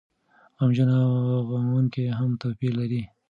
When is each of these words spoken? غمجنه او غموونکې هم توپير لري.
غمجنه 0.57 0.95
او 1.05 1.13
غموونکې 1.49 2.03
هم 2.19 2.29
توپير 2.41 2.73
لري. 2.79 3.01